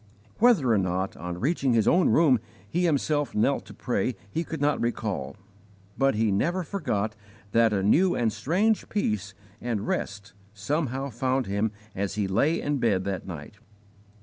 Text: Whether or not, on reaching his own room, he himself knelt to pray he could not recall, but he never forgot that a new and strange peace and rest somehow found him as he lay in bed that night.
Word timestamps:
Whether 0.39 0.71
or 0.73 0.79
not, 0.79 1.15
on 1.15 1.39
reaching 1.39 1.73
his 1.73 1.87
own 1.87 2.09
room, 2.09 2.39
he 2.67 2.85
himself 2.85 3.35
knelt 3.35 3.65
to 3.67 3.73
pray 3.75 4.15
he 4.31 4.43
could 4.43 4.59
not 4.59 4.81
recall, 4.81 5.35
but 5.95 6.15
he 6.15 6.31
never 6.31 6.63
forgot 6.63 7.15
that 7.51 7.71
a 7.71 7.83
new 7.83 8.15
and 8.15 8.33
strange 8.33 8.89
peace 8.89 9.35
and 9.61 9.85
rest 9.85 10.33
somehow 10.55 11.11
found 11.11 11.45
him 11.45 11.71
as 11.93 12.15
he 12.15 12.27
lay 12.27 12.59
in 12.59 12.79
bed 12.79 13.03
that 13.03 13.27
night. 13.27 13.59